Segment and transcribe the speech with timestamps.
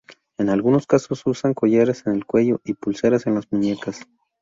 [0.39, 3.99] En algunos casos usan collares en el cuello y pulseras en las muñecas.